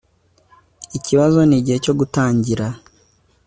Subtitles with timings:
[0.97, 2.65] Ikibazo nigihe cyo gutangira